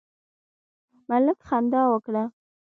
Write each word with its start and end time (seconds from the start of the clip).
ملک 1.09 1.39
خندا 1.47 1.83
وکړه. 1.93 2.23